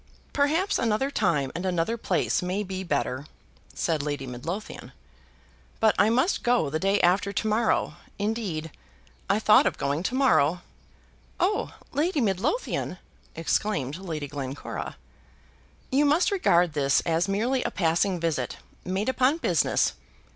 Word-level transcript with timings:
"Perhaps 0.33 0.79
another 0.79 1.11
time 1.11 1.51
and 1.53 1.63
another 1.63 1.95
place 1.95 2.41
may 2.41 2.63
be 2.63 2.83
better," 2.83 3.27
said 3.75 4.01
Lady 4.01 4.25
Midlothian; 4.25 4.93
"but 5.79 5.93
I 5.99 6.09
must 6.09 6.41
go 6.41 6.71
the 6.71 6.79
day 6.79 6.99
after 7.01 7.31
to 7.31 7.47
morrow, 7.47 7.97
indeed, 8.17 8.71
I 9.29 9.37
thought 9.37 9.67
of 9.67 9.77
going 9.77 10.01
to 10.01 10.15
morrow." 10.15 10.61
"Oh, 11.39 11.75
Lady 11.91 12.19
Midlothian!" 12.19 12.97
exclaimed 13.35 13.97
Lady 13.97 14.27
Glencora. 14.27 14.97
"You 15.91 16.05
must 16.05 16.31
regard 16.31 16.73
this 16.73 17.01
as 17.01 17.27
merely 17.27 17.61
a 17.61 17.69
passing 17.69 18.19
visit, 18.19 18.57
made 18.83 19.07
upon 19.07 19.37
business. 19.37 19.93